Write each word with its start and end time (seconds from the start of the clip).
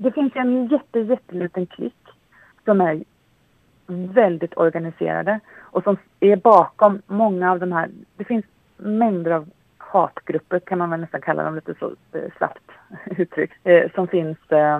Det 0.00 0.12
finns 0.12 0.36
en 0.36 0.66
jätte, 0.66 1.00
jätteliten 1.00 1.66
klick 1.66 2.08
som 2.64 2.80
är 2.80 3.04
väldigt 4.14 4.56
organiserade 4.56 5.40
och 5.56 5.82
som 5.82 5.96
är 6.20 6.36
bakom 6.36 7.02
många 7.06 7.52
av 7.52 7.58
de 7.58 7.72
här. 7.72 7.90
Det 8.16 8.24
finns 8.24 8.44
mängder 8.76 9.30
av 9.30 9.48
hatgrupper 9.78 10.58
kan 10.58 10.78
man 10.78 10.90
väl 10.90 11.00
nästan 11.00 11.20
kalla 11.20 11.42
dem 11.42 11.54
lite 11.54 11.74
så 11.74 11.92
eh, 12.12 12.30
slappt 12.36 12.70
uttryckt 13.06 13.54
eh, 13.64 13.90
som 13.94 14.08
finns 14.08 14.38
eh, 14.52 14.78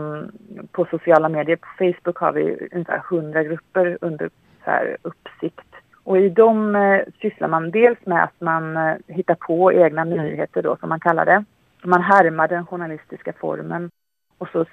på 0.72 0.84
sociala 0.90 1.28
medier. 1.28 1.56
På 1.56 1.68
Facebook 1.78 2.18
har 2.18 2.32
vi 2.32 2.68
ungefär 2.72 3.02
100 3.10 3.42
grupper 3.42 3.98
under 4.00 4.30
så 4.64 4.70
här, 4.70 4.96
uppsikt 5.02 5.74
och 6.04 6.18
i 6.18 6.28
dem 6.28 6.76
eh, 6.76 7.00
sysslar 7.20 7.48
man 7.48 7.70
dels 7.70 7.98
med 8.06 8.24
att 8.24 8.40
man 8.40 8.76
eh, 8.76 8.94
hittar 9.06 9.34
på 9.34 9.72
egna 9.72 10.04
nyheter 10.04 10.62
då 10.62 10.76
som 10.76 10.88
man 10.88 11.00
kallar 11.00 11.24
det. 11.24 11.44
Man 11.84 12.02
härmar 12.02 12.48
den 12.48 12.66
journalistiska 12.66 13.32
formen 13.32 13.90
och 14.38 14.48
så 14.52 14.64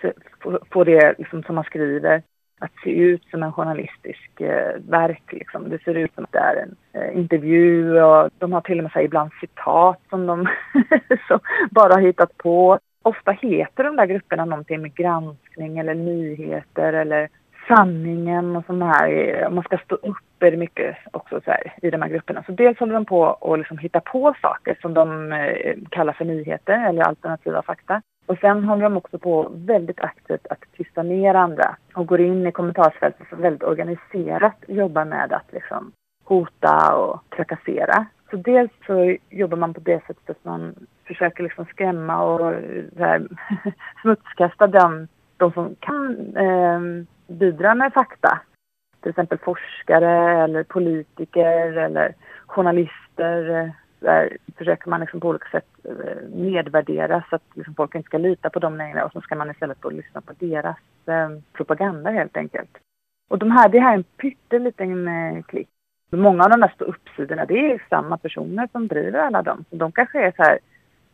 får 0.72 0.86
det 0.86 1.16
liksom, 1.18 1.44
som 1.44 1.56
man 1.56 1.64
skriver 1.64 2.22
att 2.60 2.72
se 2.84 2.90
ut 2.90 3.24
som 3.32 3.44
en 3.44 3.54
journalistisk 3.54 4.42
eh, 4.42 4.76
verk. 4.90 5.24
Liksom. 5.32 5.70
Det 5.70 5.84
ser 5.84 5.96
ut 5.96 6.16
som 6.16 6.24
att 6.24 6.32
det 6.32 6.40
är 6.40 6.56
en 6.56 6.76
eh, 6.94 7.18
intervju 7.18 8.02
och 8.02 8.30
de 8.38 8.54
har 8.54 8.62
till 8.62 8.78
och 8.78 8.84
med 8.84 8.92
så 8.92 9.00
ibland 9.00 9.32
citat 9.40 10.00
som 10.10 10.28
de 10.28 10.48
som 11.28 11.40
bara 11.72 11.94
har 11.94 12.02
hittat 12.02 12.38
på. 12.38 12.80
Ofta 13.02 13.32
heter 13.32 13.84
de 13.84 13.96
där 13.96 14.06
grupperna 14.06 14.46
någonting 14.46 14.82
med 14.82 14.96
granskning 14.96 15.78
eller 15.78 15.94
nyheter 15.94 16.94
eller 16.94 17.30
sanningen 17.68 18.56
och 18.56 18.66
sånt 18.66 18.84
här. 18.84 19.10
Eh, 19.12 19.50
man 19.50 19.64
ska 19.64 19.78
stå 19.78 19.96
upp 19.96 20.18
är 20.40 20.52
det 20.52 20.58
mycket 20.58 20.98
också 21.12 21.42
så 21.46 21.52
här, 21.52 21.74
i 21.82 21.90
de 21.90 22.02
här 22.02 22.10
grupperna. 22.10 22.44
Så 22.46 22.52
dels 22.52 22.80
håller 22.80 22.94
de 22.94 23.06
på 23.06 23.34
att 23.34 23.60
liksom 23.60 23.78
hitta 23.78 24.00
på 24.00 24.36
saker 24.42 24.78
som 24.82 24.94
de 24.94 25.32
eh, 25.32 25.76
kallar 25.90 26.14
för 26.14 26.26
nyheter 26.26 26.90
eller 26.90 27.04
alternativa 27.04 27.62
fakta. 27.62 28.02
Och 28.26 28.38
sen 28.38 28.64
håller 28.64 28.84
de 28.84 28.98
också 28.98 29.18
på 29.20 29.52
väldigt 29.54 30.00
aktivt 30.00 30.48
att 30.50 30.60
tysta 30.78 31.04
ner 31.04 31.34
andra 31.34 31.76
och 31.94 32.08
går 32.08 32.22
in 32.22 32.48
i 32.48 32.52
kommentarsfältet 32.52 33.28
och 33.32 33.44
väldigt 33.44 33.64
organiserat 33.64 34.56
jobbar 34.68 35.06
med 35.06 35.34
att 35.34 35.54
liksom 35.54 35.92
hota 36.24 36.96
och 36.96 37.24
trakassera. 37.36 38.06
Så 38.30 38.36
dels 38.36 38.72
så 38.88 39.18
jobbar 39.30 39.58
man 39.58 39.74
på 39.74 39.80
det 39.80 40.00
sättet 40.08 40.30
att 40.30 40.46
man 40.46 40.76
försöker 41.08 41.44
liksom 41.44 41.66
skrämma 41.66 42.24
och 42.24 42.54
här, 42.98 43.28
smutskasta 44.02 44.68
dem, 44.68 45.08
de 45.38 45.52
som 45.52 45.76
kan 45.80 46.36
eh, 46.36 46.80
bidra 47.28 47.76
med 47.76 47.94
fakta. 47.94 48.40
Till 49.02 49.10
exempel 49.10 49.38
forskare 49.38 50.44
eller 50.44 50.64
politiker 50.64 51.78
eller 51.78 52.14
journalister 52.48 53.72
där 54.00 54.38
försöker 54.58 54.90
man 54.90 55.00
liksom 55.00 55.20
på 55.20 55.28
olika 55.28 55.50
sätt 55.50 55.68
eh, 55.84 56.30
nedvärdera 56.30 57.24
så 57.30 57.36
att 57.36 57.44
liksom 57.54 57.76
folk 57.76 57.96
inte 57.96 58.06
ska 58.06 58.18
lita 58.18 58.50
på 58.50 58.60
dem 58.60 58.78
längre 58.78 59.04
och 59.04 59.12
så 59.12 59.22
ska 59.22 59.36
man 59.36 59.52
istället 59.52 59.82
då 59.82 59.90
lyssna 59.90 60.22
på 60.22 60.34
deras 60.40 60.78
eh, 61.06 61.30
propaganda 61.54 62.12
helt 62.12 62.38
enkelt. 62.38 62.78
Och 63.30 63.40
de 63.40 63.52
här, 63.52 63.70
det 63.70 63.80
här 63.80 63.92
är 63.92 63.98
en 63.98 64.04
pytteliten 64.04 65.08
eh, 65.08 65.44
klick. 65.44 65.70
Många 66.12 66.44
av 66.44 66.50
de 66.50 66.62
där 66.62 66.74
uppsidorna, 66.80 67.46
det 67.46 67.72
är 67.72 67.84
samma 67.90 68.18
personer 68.18 68.70
som 68.72 68.88
driver 68.88 69.20
alla 69.20 69.42
dem. 69.42 69.66
Så 69.70 69.76
de 69.76 69.92
kanske 69.92 70.20
är 70.20 70.32
så 70.32 70.44
här 70.44 70.60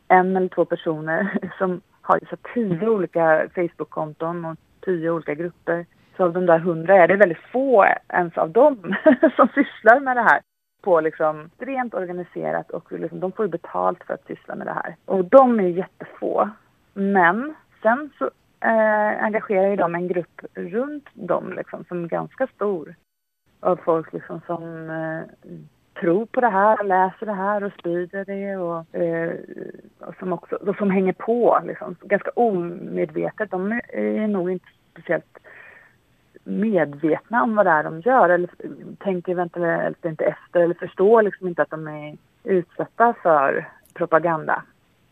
en 0.07 0.35
eller 0.35 0.47
två 0.47 0.65
personer 0.65 1.39
som 1.57 1.81
har 2.01 2.19
så 2.29 2.35
tio 2.53 2.89
olika 2.89 3.49
Facebook-konton 3.55 4.45
och 4.45 4.57
tio 4.81 5.11
olika 5.11 5.33
grupper. 5.33 5.85
Så 6.17 6.23
av 6.23 6.33
de 6.33 6.45
där 6.45 6.59
hundra 6.59 6.95
är 6.95 7.07
det 7.07 7.15
väldigt 7.15 7.51
få 7.51 7.85
ens 8.09 8.37
av 8.37 8.49
dem 8.49 8.95
som 9.35 9.47
sysslar 9.47 9.99
med 9.99 10.17
det 10.17 10.21
här 10.21 10.41
på 10.81 11.01
liksom 11.01 11.49
rent 11.57 11.93
organiserat 11.93 12.71
och 12.71 12.91
liksom, 12.91 13.19
de 13.19 13.31
får 13.31 13.45
ju 13.45 13.51
betalt 13.51 14.03
för 14.03 14.13
att 14.13 14.27
syssla 14.27 14.55
med 14.55 14.67
det 14.67 14.73
här. 14.73 14.95
Och 15.05 15.25
de 15.25 15.59
är 15.59 15.67
jättefå. 15.67 16.49
Men 16.93 17.53
sen 17.81 18.09
så 18.17 18.25
eh, 18.59 19.23
engagerar 19.23 19.69
ju 19.69 19.75
de 19.75 19.95
en 19.95 20.07
grupp 20.07 20.41
runt 20.53 21.05
dem 21.13 21.53
liksom, 21.53 21.85
som 21.87 22.03
är 22.03 22.07
ganska 22.07 22.47
stor. 22.47 22.95
Av 23.59 23.75
folk 23.75 24.13
liksom 24.13 24.41
som 24.45 24.89
eh, 24.89 25.51
tror 25.99 26.25
på 26.25 26.41
det 26.41 26.49
här, 26.49 26.83
läser 26.83 27.25
det 27.25 27.33
här 27.33 27.63
och 27.63 27.73
sprider 27.73 28.25
det 28.25 28.57
och, 28.57 28.95
eh, 28.95 29.33
och 29.99 30.15
som 30.19 30.33
också 30.33 30.55
och 30.55 30.75
som 30.75 30.91
hänger 30.91 31.13
på 31.13 31.61
liksom, 31.65 31.95
ganska 32.01 32.31
omedvetet. 32.35 33.51
De 33.51 33.81
är 33.87 34.27
nog 34.27 34.51
inte 34.51 34.67
speciellt 34.91 35.37
medvetna 36.43 37.43
om 37.43 37.55
vad 37.55 37.65
det 37.65 37.69
är 37.69 37.83
de 37.83 38.01
gör 38.01 38.29
eller 38.29 38.49
tänker 38.99 39.31
eventuellt 39.31 40.05
inte 40.05 40.25
efter 40.25 40.59
eller 40.59 40.73
förstår 40.73 41.21
liksom 41.21 41.47
inte 41.47 41.61
att 41.61 41.69
de 41.69 41.87
är 41.87 42.17
utsatta 42.43 43.13
för 43.23 43.69
propaganda. 43.93 44.63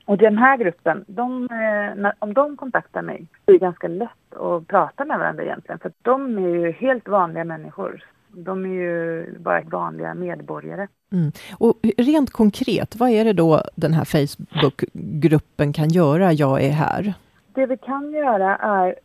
Och 0.05 0.17
den 0.17 0.37
här 0.37 0.57
gruppen, 0.57 1.05
de, 1.07 1.49
eh, 1.51 2.11
om 2.19 2.33
de 2.33 2.57
kontaktar 2.57 3.01
mig, 3.01 3.25
det 3.45 3.51
är 3.51 3.59
ganska 3.59 3.87
lätt 3.87 4.33
att 4.33 4.67
prata 4.67 5.05
med 5.05 5.19
varandra 5.19 5.43
egentligen. 5.43 5.79
För 5.79 5.91
de 6.01 6.37
är 6.37 6.49
ju 6.49 6.71
helt 6.71 7.07
vanliga 7.07 7.43
människor. 7.43 8.03
De 8.27 8.65
är 8.65 8.69
ju 8.69 9.25
bara 9.39 9.61
vanliga 9.61 10.13
medborgare. 10.13 10.87
Mm. 11.11 11.31
Och 11.57 11.73
rent 11.97 12.31
konkret, 12.31 12.95
vad 12.95 13.09
är 13.09 13.25
det 13.25 13.33
då 13.33 13.63
den 13.75 13.93
här 13.93 14.05
Facebookgruppen 14.05 15.73
kan 15.73 15.89
göra, 15.89 16.33
Jag 16.33 16.63
är 16.63 16.71
här? 16.71 17.13
Det 17.53 17.65
vi 17.65 17.77
kan 17.77 18.11
göra 18.11 18.55
är 18.55 18.95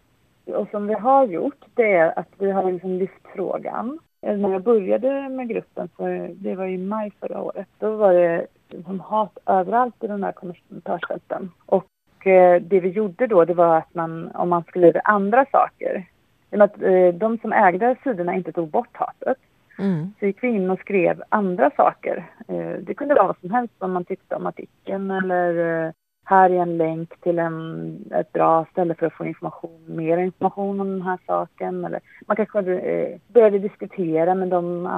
och 0.47 0.69
som 0.71 0.87
vi 0.87 0.95
har 0.95 1.27
gjort, 1.27 1.65
det 1.75 1.93
är 1.93 2.19
att 2.19 2.29
vi 2.39 2.51
har 2.51 2.73
liksom 2.73 2.91
lyft 2.91 3.27
frågan. 3.35 3.99
När 4.21 4.51
jag 4.53 4.63
började 4.63 5.29
med 5.29 5.49
gruppen, 5.49 5.89
för 5.97 6.31
det 6.35 6.55
var 6.55 6.67
i 6.67 6.79
maj 6.79 7.13
förra 7.21 7.43
året, 7.43 7.69
då 7.79 7.97
var 7.97 8.13
det 8.13 8.47
liksom 8.69 9.01
hat 9.01 9.39
överallt 9.47 10.05
i 10.05 10.07
de 10.07 10.23
här 10.23 10.33
kommentarsfälten. 10.33 11.51
Och 11.67 12.27
eh, 12.27 12.63
det 12.63 12.81
vi 12.81 12.89
gjorde 12.89 13.27
då, 13.27 13.45
det 13.45 13.55
var 13.55 13.77
att 13.77 13.95
man, 13.95 14.31
om 14.35 14.49
man 14.49 14.65
skriver 14.65 15.01
andra 15.05 15.47
saker, 15.53 16.07
att 16.51 16.83
eh, 16.83 17.09
de 17.15 17.39
som 17.39 17.53
ägde 17.53 17.97
sidorna 18.05 18.35
inte 18.35 18.53
tog 18.53 18.69
bort 18.69 18.97
hatet, 18.97 19.39
Mm. 19.79 20.13
Så 20.19 20.27
gick 20.27 20.43
vi 20.43 20.49
in 20.49 20.71
och 20.71 20.79
skrev 20.79 21.23
andra 21.29 21.71
saker. 21.77 22.27
Eh, 22.49 22.79
det 22.81 22.95
kunde 22.95 23.15
vara 23.15 23.27
vad 23.27 23.39
som 23.41 23.51
helst 23.51 23.75
om 23.79 23.93
man 23.93 24.05
tyckte 24.05 24.37
om 24.37 24.47
artikeln 24.47 25.11
eller 25.11 25.93
här 26.25 26.51
är 26.51 26.59
en 26.63 26.77
länk 26.77 27.21
till 27.21 27.39
en, 27.39 27.99
ett 28.11 28.33
bra 28.33 28.67
ställe 28.71 28.95
för 28.95 29.07
att 29.07 29.13
få 29.13 29.25
information, 29.25 29.81
mer 29.87 30.19
information 30.19 30.81
om 30.81 30.91
den 30.91 31.03
här 31.03 31.19
saken. 31.27 31.85
Eller 31.85 32.01
man 32.27 32.37
kanske 32.37 32.59
eh, 32.75 33.19
började 33.29 33.59
diskutera 33.59 34.35
med 34.35 34.49
de, 34.49 34.89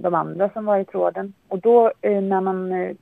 de 0.00 0.14
andra 0.14 0.50
som 0.50 0.64
var 0.64 0.78
i 0.78 0.84
tråden. 0.84 1.32
Och 1.48 1.58
då 1.58 1.92
eh, 2.00 2.22
när 2.22 2.40
man 2.40 2.72
eh, 2.72 2.96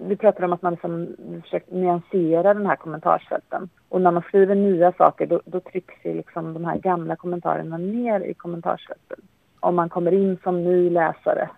vi 0.00 0.16
pratade 0.16 0.46
om 0.46 0.52
att 0.52 0.62
man 0.62 0.72
liksom 0.72 1.16
försökt 1.42 1.70
nyansera 1.70 2.54
den 2.54 2.66
här 2.66 2.76
kommentarsfälten. 2.76 3.68
Och 3.88 4.00
när 4.00 4.10
man 4.10 4.22
skriver 4.22 4.54
nya 4.54 4.92
saker 4.92 5.26
då, 5.26 5.40
då 5.44 5.60
trycks 5.60 5.94
ju 6.04 6.14
liksom 6.14 6.54
de 6.54 6.64
här 6.64 6.78
gamla 6.78 7.16
kommentarerna 7.16 7.76
ner 7.76 8.20
i 8.20 8.34
kommentarsfälten. 8.34 9.18
Om 9.60 9.74
man 9.74 9.88
kommer 9.88 10.12
in 10.12 10.38
som 10.42 10.64
ny 10.64 10.90
läsare 10.90 11.48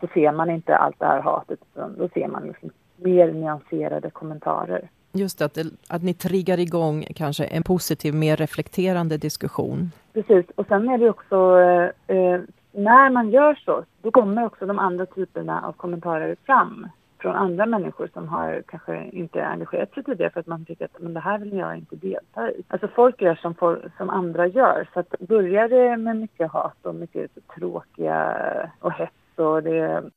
så 0.00 0.06
ser 0.06 0.32
man 0.32 0.50
inte 0.50 0.76
allt 0.76 0.98
det 0.98 1.06
här 1.06 1.20
hatet 1.20 1.60
utan 1.74 1.96
då 1.98 2.08
ser 2.08 2.28
man 2.28 2.42
liksom 2.42 2.70
mer 2.96 3.32
nyanserade 3.32 4.10
kommentarer. 4.10 4.88
Just 5.12 5.38
det, 5.38 5.44
att, 5.44 5.58
att 5.88 6.02
ni 6.02 6.14
triggar 6.14 6.58
igång 6.58 7.06
kanske 7.16 7.44
en 7.44 7.62
positiv, 7.62 8.14
mer 8.14 8.36
reflekterande 8.36 9.16
diskussion. 9.16 9.90
Precis, 10.12 10.46
och 10.54 10.66
sen 10.66 10.88
är 10.88 10.98
det 10.98 11.10
också 11.10 11.60
eh, 11.60 12.16
eh, 12.16 12.40
när 12.72 13.10
man 13.10 13.30
gör 13.30 13.54
så, 13.64 13.84
då 14.02 14.10
kommer 14.10 14.46
också 14.46 14.66
de 14.66 14.78
andra 14.78 15.06
typerna 15.06 15.66
av 15.66 15.72
kommentarer 15.72 16.36
fram 16.46 16.88
från 17.18 17.36
andra 17.36 17.66
människor 17.66 18.10
som 18.12 18.28
har 18.28 18.62
kanske 18.66 19.10
inte 19.12 19.44
engagerat 19.44 19.94
sig 19.94 20.04
tidigare 20.04 20.30
för 20.30 20.40
att 20.40 20.46
man 20.46 20.64
tycker 20.64 20.84
att 20.84 21.00
men 21.00 21.14
det 21.14 21.20
här 21.20 21.38
vill 21.38 21.52
jag 21.52 21.76
inte 21.76 21.96
delta 21.96 22.50
i. 22.50 22.62
Alltså 22.68 22.88
folk 22.88 23.22
gör 23.22 23.34
som, 23.34 23.54
for, 23.54 23.90
som 23.96 24.10
andra 24.10 24.46
gör. 24.46 24.88
Så 24.94 25.00
att 25.00 25.14
börjar 25.18 25.68
det 25.68 25.96
med 25.96 26.16
mycket 26.16 26.50
hat 26.50 26.76
och 26.82 26.94
mycket 26.94 27.30
tråkiga 27.54 28.36
och 28.80 28.92
hets 28.92 29.38
och 29.38 29.62
det 29.62 30.10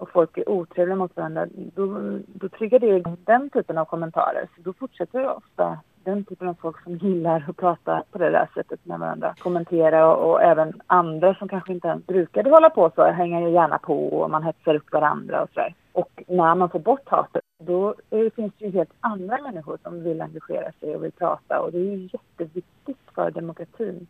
och 0.00 0.10
folk 0.10 0.38
är 0.38 0.48
otrevliga 0.48 0.96
mot 0.96 1.16
varandra, 1.16 1.46
då, 1.74 2.18
då 2.26 2.48
triggar 2.48 2.78
det 2.78 3.04
den 3.24 3.50
typen 3.50 3.78
av 3.78 3.84
kommentarer. 3.84 4.48
Så 4.56 4.62
då 4.62 4.72
fortsätter 4.72 5.36
ofta 5.36 5.78
den 6.04 6.24
typen 6.24 6.48
av 6.48 6.54
folk 6.54 6.82
som 6.82 6.96
gillar 6.96 7.44
att 7.48 7.56
prata 7.56 8.02
på 8.10 8.18
det 8.18 8.30
där 8.30 8.50
sättet 8.54 8.86
med 8.86 8.98
varandra, 8.98 9.34
kommentera 9.38 10.14
och, 10.14 10.30
och 10.30 10.42
även 10.42 10.80
andra 10.86 11.34
som 11.34 11.48
kanske 11.48 11.72
inte 11.72 11.88
ens 11.88 12.06
brukade 12.06 12.50
hålla 12.50 12.70
på 12.70 12.90
så, 12.94 13.04
hänger 13.04 13.40
ju 13.40 13.50
gärna 13.50 13.78
på 13.78 14.08
och 14.08 14.30
man 14.30 14.42
hetsar 14.42 14.74
upp 14.74 14.92
varandra 14.92 15.42
och 15.42 15.48
sådär. 15.54 15.74
Och 15.92 16.22
när 16.28 16.54
man 16.54 16.70
får 16.70 16.78
bort 16.78 17.08
hatet, 17.08 17.42
då 17.62 17.94
det 18.08 18.34
finns 18.34 18.52
det 18.58 18.64
ju 18.64 18.70
helt 18.70 18.92
andra 19.00 19.38
människor 19.42 19.78
som 19.82 20.02
vill 20.02 20.20
engagera 20.20 20.72
sig 20.80 20.96
och 20.96 21.04
vill 21.04 21.12
prata 21.12 21.60
och 21.60 21.72
det 21.72 21.78
är 21.78 21.96
ju 21.96 22.08
jätteviktigt 22.12 22.98
för 23.14 23.30
demokratin 23.30 24.06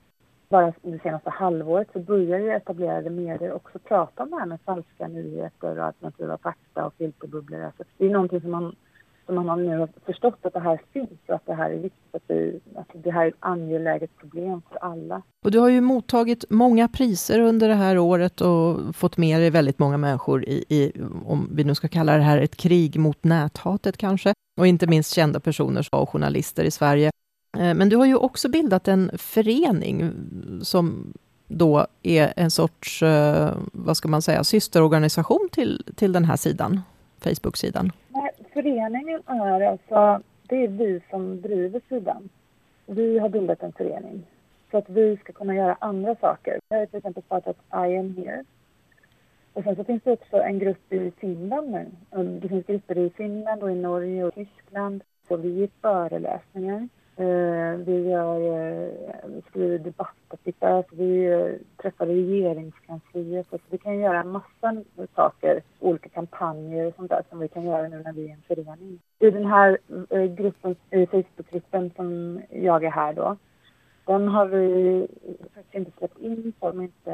bara 0.51 0.73
det 0.83 0.99
senaste 1.03 1.31
halvåret 1.31 1.89
så 1.93 1.99
börjar 1.99 2.39
ju 2.39 2.51
etablerade 2.51 3.11
medier 3.11 3.53
också 3.53 3.79
prata 3.79 4.23
om 4.23 4.31
det 4.31 4.37
här 4.37 4.47
med 4.47 4.59
falska 4.65 5.09
nyheter 5.09 5.79
och 5.79 5.85
alternativa 5.85 6.39
fakta 6.39 6.87
och 6.87 6.95
filterbubblor. 6.99 7.61
Alltså, 7.61 7.85
det 7.99 8.07
är 8.07 8.11
någonting 8.11 8.41
som 8.41 8.51
man, 8.51 8.77
som 9.27 9.35
man 9.35 9.49
har 9.49 9.57
nu 9.57 9.89
förstått 10.07 10.39
att 10.43 10.53
det 10.53 10.61
här 10.61 10.81
finns 10.93 11.11
och 11.27 11.35
att 11.35 11.47
det 11.47 11.55
här 11.55 11.71
är 11.71 11.79
viktigt. 11.79 12.15
Att 12.15 12.23
det, 12.27 12.61
att 12.75 12.89
det 12.93 13.11
här 13.11 13.25
är 13.25 13.29
ett 13.29 13.35
angeläget 13.41 14.11
problem 14.17 14.63
för 14.71 14.79
alla. 14.79 15.23
Och 15.45 15.51
du 15.51 15.59
har 15.59 15.69
ju 15.69 15.81
mottagit 15.81 16.45
många 16.51 16.89
priser 16.89 17.41
under 17.41 17.69
det 17.69 17.75
här 17.75 17.99
året 17.99 18.41
och 18.41 18.97
fått 18.97 19.17
med 19.17 19.41
dig 19.41 19.51
väldigt 19.51 19.79
många 19.79 19.97
människor 19.97 20.45
i, 20.45 20.65
i, 20.69 20.93
om 21.27 21.49
vi 21.53 21.65
nu 21.65 21.75
ska 21.75 21.89
kalla 21.89 22.17
det 22.17 22.23
här 22.23 22.39
ett 22.39 22.57
krig 22.57 22.99
mot 22.99 23.25
näthatet 23.25 23.97
kanske, 23.97 24.33
och 24.61 24.67
inte 24.67 24.87
minst 24.87 25.15
kända 25.15 25.41
personer 25.41 25.87
och 25.93 26.09
journalister 26.09 26.65
i 26.65 26.71
Sverige. 26.71 27.11
Eh, 27.61 27.75
men 27.75 27.89
du 27.89 27.97
har 27.97 28.07
ju 28.07 28.17
också 28.17 28.49
bildat 28.49 28.89
en 28.89 29.11
förening 29.19 30.11
som 30.63 31.13
då 31.49 31.87
är 32.03 32.33
en 32.37 32.51
sorts, 32.51 33.03
eh, 33.03 33.57
vad 33.73 33.97
ska 33.97 34.09
man 34.09 34.23
säga, 34.23 34.45
systerorganisation 34.45 35.49
till, 35.53 35.85
till 35.97 36.13
den 36.13 36.25
här 36.25 36.37
sidan, 36.37 36.81
Facebook-sidan. 37.19 37.93
Föreningen 38.53 39.21
är 39.27 39.61
alltså, 39.61 40.23
det 40.49 40.65
är 40.65 40.69
vi 40.69 41.03
som 41.11 41.41
driver 41.41 41.81
sidan. 41.89 42.29
Vi 42.87 43.19
har 43.19 43.29
bildat 43.29 43.63
en 43.63 43.73
förening 43.73 44.27
så 44.71 44.79
att 44.79 44.89
vi 44.89 45.17
ska 45.17 45.33
kunna 45.33 45.55
göra 45.55 45.77
andra 45.81 46.17
saker. 46.21 46.61
Vi 46.69 46.77
har 46.77 46.87
till 46.87 46.97
exempel 46.97 47.23
startat 47.23 47.57
I 47.73 47.99
am 47.99 48.17
here. 48.17 48.45
Och 49.53 49.65
sen 49.65 49.77
så 49.77 49.85
finns 49.85 50.03
det 50.03 50.13
också 50.13 50.37
en 50.37 50.59
grupp 50.59 50.93
i 50.93 51.13
Finland 51.21 51.71
nu. 51.71 51.87
Det 52.41 52.49
finns 52.49 52.67
grupper 52.67 52.99
i 52.99 53.11
Finland 53.11 53.63
och 53.63 53.71
i 53.71 53.75
Norge 53.75 54.25
och 54.25 54.35
Tyskland. 54.35 55.03
Så 55.29 55.37
vi 55.37 55.49
ger 55.49 55.69
föreläsningar 55.81 56.89
Eh, 57.21 57.77
vi 57.77 58.09
gör, 58.09 58.41
eh, 58.41 58.89
skriver 59.49 59.79
debattartiklar, 59.79 60.83
typ. 60.83 60.91
alltså, 60.91 60.95
vi 60.95 61.27
eh, 61.27 61.53
träffar 61.83 62.07
regeringskansliet. 62.07 63.47
Så 63.51 63.59
vi 63.71 63.79
kan 63.79 63.99
göra 63.99 64.25
massa 64.25 64.83
saker, 65.15 65.63
olika 65.79 66.09
kampanjer 66.09 66.87
och 66.87 66.95
sånt 66.95 67.11
där 67.11 67.23
som 67.31 67.39
vi 67.39 67.49
kan 67.49 67.65
göra 67.65 67.89
nu 67.89 68.03
när 68.03 68.13
vi 68.13 68.29
är 68.29 68.33
en 68.33 68.43
förening. 68.49 69.01
I 69.19 69.31
den 69.31 69.47
här 69.47 69.79
eh, 70.11 70.25
gruppen, 70.25 70.77
Facebookgruppen 70.91 71.91
som 71.97 72.41
jag 72.51 72.85
är 72.85 72.91
här 72.91 73.13
då, 73.13 73.37
den 74.07 74.29
har 74.29 74.47
vi 74.47 75.07
faktiskt 75.55 75.75
inte 75.75 75.91
släppt 75.99 76.19
in 76.19 76.53
som, 76.61 76.83
inte, 76.83 77.13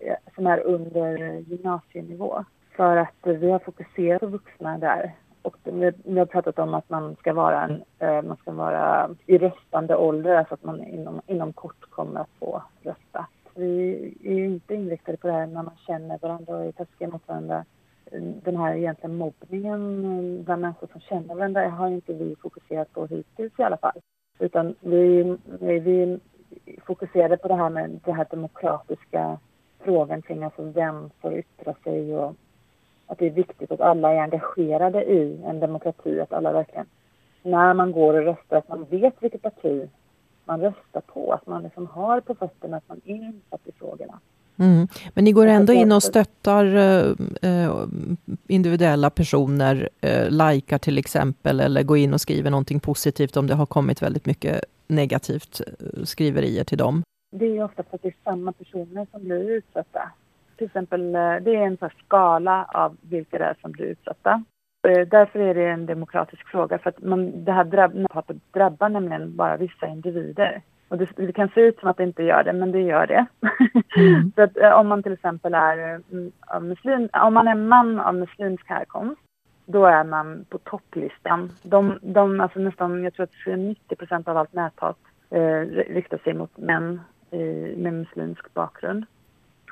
eh, 0.00 0.16
som 0.34 0.46
är 0.46 0.60
under 0.60 1.18
gymnasienivå. 1.38 2.44
För 2.76 2.96
att 2.96 3.16
vi 3.24 3.50
har 3.50 3.58
fokuserat 3.58 4.20
på 4.20 4.26
vuxna 4.26 4.78
där 4.78 5.14
och 5.46 5.56
vi 6.04 6.18
har 6.18 6.26
pratat 6.26 6.58
om 6.58 6.74
att 6.74 6.90
man 6.90 7.16
ska 7.16 7.32
vara, 7.32 7.62
en, 7.62 7.82
eh, 7.98 8.22
man 8.22 8.36
ska 8.36 8.52
vara 8.52 9.10
i 9.26 9.38
röstande 9.38 9.96
ålder, 9.96 10.34
alltså 10.34 10.54
att 10.54 10.64
man 10.64 10.84
inom, 10.84 11.20
inom 11.26 11.52
kort 11.52 11.90
kommer 11.90 12.20
att 12.20 12.30
få 12.38 12.62
rösta. 12.82 13.26
Vi 13.54 14.14
är 14.24 14.44
inte 14.44 14.74
inriktade 14.74 15.18
på 15.18 15.26
det 15.26 15.32
här 15.32 15.46
när 15.46 15.62
man 15.62 15.76
känner 15.86 16.18
varandra 16.18 16.56
och 16.56 16.64
är 16.64 16.72
taskiga 16.72 17.08
mot 17.08 17.28
varandra. 17.28 17.64
Den 18.42 18.56
här 18.56 18.74
egentligen 18.74 19.16
mobbningen 19.16 20.42
bland 20.44 20.62
människor 20.62 20.88
som 20.92 21.00
känner 21.00 21.34
varandra 21.34 21.68
har 21.68 21.88
inte 21.88 22.12
vi 22.12 22.36
fokuserat 22.42 22.92
på 22.92 23.06
hittills 23.06 23.52
i 23.58 23.62
alla 23.62 23.76
fall. 23.76 24.00
Utan 24.38 24.74
vi, 24.80 25.36
vi 25.60 26.20
fokuserade 26.86 27.36
på 27.36 27.48
det 27.48 27.54
här 27.54 27.70
med 27.70 28.00
den 28.04 28.14
här 28.14 28.26
demokratiska 28.30 29.38
frågan 29.78 30.22
kring 30.22 30.44
alltså 30.44 30.62
vem 30.62 31.10
får 31.20 31.38
yttra 31.38 31.74
sig 31.84 32.16
och 32.16 32.34
att 33.06 33.18
det 33.18 33.26
är 33.26 33.30
viktigt 33.30 33.72
att 33.72 33.80
alla 33.80 34.12
är 34.12 34.18
engagerade 34.18 35.04
i 35.04 35.42
en 35.46 35.60
demokrati, 35.60 36.20
att 36.20 36.32
alla 36.32 36.52
verkligen, 36.52 36.86
när 37.42 37.74
man 37.74 37.92
går 37.92 38.14
och 38.14 38.24
röstar, 38.24 38.56
att 38.56 38.68
man 38.68 38.84
vet 38.90 39.14
vilket 39.20 39.42
parti 39.42 39.88
man 40.44 40.60
röstar 40.60 41.00
på, 41.00 41.32
att 41.32 41.46
man 41.46 41.62
liksom 41.62 41.86
har 41.86 42.20
på 42.20 42.34
fötterna, 42.34 42.76
att 42.76 42.88
man 42.88 43.00
är 43.04 43.14
insatt 43.14 43.60
i 43.64 43.72
frågorna. 43.72 44.20
Mm. 44.58 44.88
Men 45.14 45.24
ni 45.24 45.32
går 45.32 45.46
ändå 45.46 45.72
in 45.72 45.92
och 45.92 46.02
stöttar 46.02 46.64
eh, 47.42 47.86
individuella 48.46 49.10
personer, 49.10 49.88
eh, 50.00 50.30
likar 50.30 50.78
till 50.78 50.98
exempel, 50.98 51.60
eller 51.60 51.82
går 51.82 51.98
in 51.98 52.14
och 52.14 52.20
skriver 52.20 52.50
någonting 52.50 52.80
positivt 52.80 53.36
om 53.36 53.46
det 53.46 53.54
har 53.54 53.66
kommit 53.66 54.02
väldigt 54.02 54.26
mycket 54.26 54.64
negativt 54.86 55.60
eh, 55.60 56.04
skriverier 56.04 56.64
till 56.64 56.78
dem? 56.78 57.02
Det 57.30 57.44
är 57.58 57.64
ofta 57.64 57.82
för 57.82 57.96
att 57.96 58.02
det 58.02 58.08
är 58.08 58.16
samma 58.24 58.52
personer 58.52 59.06
som 59.12 59.24
blir 59.24 59.50
utsatta 59.50 60.10
till 60.56 60.66
exempel, 60.66 61.14
eh, 61.14 61.36
det 61.40 61.56
är 61.56 61.66
en 61.66 61.78
skala 62.04 62.64
av 62.64 62.96
vilka 63.00 63.38
det 63.38 63.44
är 63.44 63.56
som 63.60 63.72
blir 63.72 63.86
utsatta. 63.86 64.44
Eh, 64.88 65.08
därför 65.08 65.38
är 65.38 65.54
det 65.54 65.68
en 65.68 65.86
demokratisk 65.86 66.48
fråga, 66.48 66.78
för 66.78 66.90
att 66.90 67.02
man, 67.02 67.44
det 67.44 67.52
här 67.52 67.64
drabb, 67.64 68.06
drabbar 68.52 68.88
nämligen 68.88 69.36
bara 69.36 69.56
vissa 69.56 69.86
individer. 69.86 70.62
Och 70.88 70.98
det, 70.98 71.08
det, 71.16 71.32
kan 71.32 71.48
se 71.48 71.60
ut 71.60 71.78
som 71.78 71.88
att 71.88 71.96
det 71.96 72.04
inte 72.04 72.22
gör 72.22 72.44
det, 72.44 72.52
men 72.52 72.72
det 72.72 72.80
gör 72.80 73.06
det. 73.06 73.26
Mm. 73.96 74.32
så 74.36 74.42
att, 74.42 74.56
eh, 74.56 74.72
om 74.72 74.88
man 74.88 75.02
till 75.02 75.12
exempel 75.12 75.54
är 75.54 76.00
av 76.46 76.64
muslim, 76.64 77.08
om 77.12 77.34
man 77.34 77.48
är 77.48 77.54
man 77.54 78.00
av 78.00 78.14
muslimsk 78.14 78.68
härkomst, 78.68 79.20
då 79.66 79.86
är 79.86 80.04
man 80.04 80.44
på 80.48 80.58
topplistan. 80.58 81.52
De, 81.62 81.98
de, 82.02 82.40
alltså 82.40 82.58
nästan, 82.58 83.04
jag 83.04 83.14
tror 83.14 83.24
att 83.24 83.58
90 83.58 83.96
procent 83.96 84.28
av 84.28 84.36
allt 84.36 84.52
näthat 84.52 84.98
eh, 85.30 85.60
riktar 85.88 86.18
sig 86.18 86.34
mot 86.34 86.56
män 86.56 87.00
eh, 87.30 87.76
med 87.76 87.92
muslimsk 87.92 88.54
bakgrund. 88.54 89.04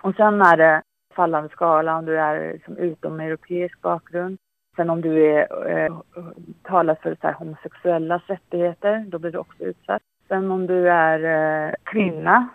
Och 0.05 0.15
sen 0.15 0.43
är 0.43 0.57
det 0.57 0.83
fallande 1.15 1.49
skala 1.49 1.99
om 1.99 2.05
du 2.05 2.19
är 2.19 2.53
liksom 2.53 2.77
utomeuropeisk 2.77 3.81
bakgrund. 3.81 4.39
Sen 4.77 4.91
om 4.91 5.01
du 5.01 5.27
är, 5.27 5.69
eh, 5.71 5.97
talar 6.63 6.95
för 6.95 7.17
så 7.21 7.27
här, 7.27 7.33
homosexuellas 7.33 8.23
rättigheter, 8.27 9.05
då 9.09 9.19
blir 9.19 9.31
du 9.31 9.39
också 9.39 9.63
utsatt. 9.63 10.03
Sen 10.29 10.51
om 10.51 10.67
du 10.67 10.91
är 10.91 11.19
eh, 11.69 11.75
kvinna, 11.85 12.49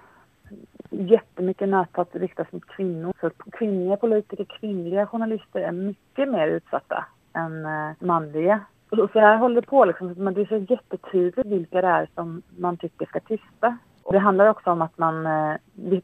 jättemycket 0.90 1.70
näthat 1.70 2.10
riktas 2.16 2.52
mot 2.52 2.66
kvinnor. 2.66 3.14
Så 3.22 3.30
kvinnliga 3.52 3.98
politiker, 3.98 4.46
kvinnliga 4.60 5.08
journalister 5.08 5.60
är 5.60 5.72
mycket 5.72 6.30
mer 6.30 6.48
utsatta 6.48 7.06
än 7.34 7.66
eh, 7.66 7.92
manliga. 8.00 8.60
Och 8.90 9.10
så 9.14 9.20
här 9.20 9.38
håller 9.38 9.62
det 9.62 9.68
på 9.68 9.86
liksom, 9.86 10.14
men 10.18 10.34
det 10.34 10.42
är 10.42 10.46
så 10.46 10.74
jättetydligt 10.74 11.48
vilka 11.48 11.82
det 11.82 11.88
är 11.88 12.10
som 12.16 12.42
man 12.58 12.78
tycker 12.78 13.06
ska 13.06 13.20
tysta. 13.20 13.78
Det 14.12 14.20
handlar 14.20 14.48
också 14.48 14.72
om 14.72 14.82
att 14.82 14.98
man, 14.98 15.26
eh, 15.26 15.56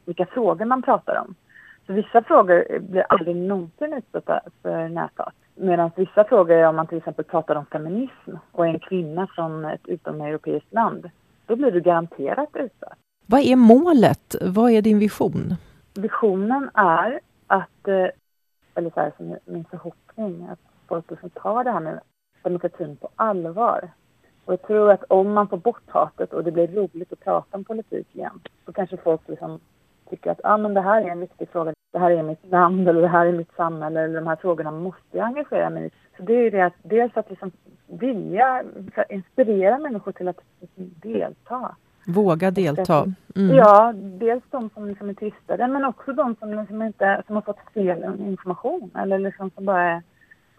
vilka 0.04 0.26
frågor 0.26 0.64
man 0.64 0.82
pratar 0.82 1.24
om. 1.26 1.34
Så 1.86 1.92
vissa 1.92 2.22
frågor 2.22 2.78
blir 2.78 3.02
aldrig 3.08 3.36
någonsin 3.36 3.92
utsatta 3.92 4.40
för 4.62 4.88
näthat. 4.88 5.34
Medan 5.54 5.90
vissa 5.96 6.24
frågor, 6.24 6.66
om 6.66 6.76
man 6.76 6.86
till 6.86 6.98
exempel 6.98 7.24
pratar 7.24 7.56
om 7.56 7.66
feminism 7.66 8.30
och 8.52 8.66
är 8.66 8.70
en 8.70 8.80
kvinna 8.80 9.26
från 9.26 9.64
ett 9.64 9.86
utomeuropeiskt 9.86 10.72
land, 10.72 11.10
då 11.46 11.56
blir 11.56 11.70
du 11.70 11.80
garanterat 11.80 12.48
utsatt. 12.54 12.98
Vad 13.26 13.40
är 13.40 13.56
målet? 13.56 14.36
Vad 14.40 14.70
är 14.70 14.82
din 14.82 14.98
vision? 14.98 15.54
Visionen 15.94 16.70
är 16.74 17.20
att, 17.46 17.88
eh, 17.88 18.06
eller 18.74 18.90
så 18.90 19.00
här 19.00 19.12
som 19.16 19.36
min 19.44 19.64
förhoppning, 19.64 20.48
att 20.52 20.58
folk 20.88 21.10
liksom 21.10 21.30
tar 21.30 21.64
det 21.64 21.70
här 21.70 21.80
med 21.80 22.00
demokratin 22.42 22.96
på 22.96 23.08
allvar. 23.16 23.90
Och 24.46 24.52
jag 24.52 24.62
tror 24.62 24.90
att 24.90 25.04
om 25.08 25.32
man 25.32 25.48
får 25.48 25.56
bort 25.56 25.82
hatet 25.86 26.32
och 26.32 26.44
det 26.44 26.52
blir 26.52 26.66
roligt 26.68 27.12
att 27.12 27.20
prata 27.20 27.56
om 27.56 27.64
politik 27.64 28.06
igen, 28.12 28.40
så 28.66 28.72
kanske 28.72 28.96
folk 28.96 29.20
liksom 29.28 29.60
tycker 30.10 30.30
att 30.30 30.40
ah, 30.44 30.56
men 30.56 30.74
det 30.74 30.80
här 30.80 31.02
är 31.02 31.10
en 31.10 31.20
viktig 31.20 31.48
fråga, 31.48 31.74
det 31.92 31.98
här 31.98 32.10
är 32.10 32.22
mitt 32.22 32.50
land 32.50 32.88
eller 32.88 33.00
det 33.00 33.08
här 33.08 33.26
är 33.26 33.32
mitt 33.32 33.52
samhälle 33.56 34.00
eller 34.00 34.14
de 34.14 34.26
här 34.26 34.36
frågorna 34.36 34.70
måste 34.70 35.18
jag 35.18 35.26
engagera 35.26 35.70
mig 35.70 35.86
i. 35.86 35.90
Så 36.16 36.22
det 36.22 36.32
är 36.32 36.50
det 36.50 36.60
att 36.60 36.74
dels 36.82 37.16
att 37.16 37.30
liksom 37.30 37.52
vilja 37.86 38.62
inspirera 39.08 39.78
människor 39.78 40.12
till 40.12 40.28
att 40.28 40.40
delta. 41.02 41.76
Våga 42.06 42.50
delta. 42.50 43.06
Mm. 43.36 43.56
Ja, 43.56 43.92
dels 43.96 44.44
de 44.50 44.70
som 44.74 44.88
liksom 44.88 45.08
är 45.08 45.14
tystade 45.14 45.68
men 45.68 45.84
också 45.84 46.12
de 46.12 46.36
som, 46.36 46.54
liksom 46.54 46.82
inte, 46.82 47.22
som 47.26 47.34
har 47.34 47.42
fått 47.42 47.72
fel 47.74 48.04
information 48.18 48.90
eller 48.94 49.18
liksom 49.18 49.50
som 49.50 49.64
bara 49.64 49.82
är 49.82 50.02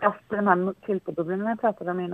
fast 0.02 0.34
i 0.34 0.36
de 0.36 0.48
här 0.48 0.74
filterbubblorna 0.86 1.50
jag 1.50 1.62
pratade 1.62 1.92
om 1.92 2.00
innan. 2.00 2.14